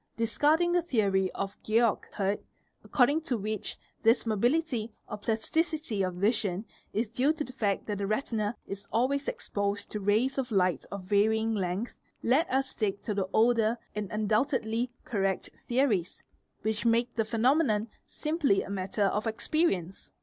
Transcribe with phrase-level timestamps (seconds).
[0.17, 2.43] Se ¢ is arding the theory of Georg Hirt,
[2.83, 5.33] according to which this mobility or ty
[6.01, 10.49] of vision is due to the fact that the retina is always exposed) rays of
[10.51, 11.93] light of varying length,
[12.23, 16.23] let us stick to the older and undoubt dl correct theories,
[16.63, 20.09] which make the phenomenon simply a matter of Xperience.